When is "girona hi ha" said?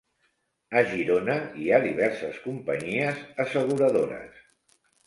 0.93-1.81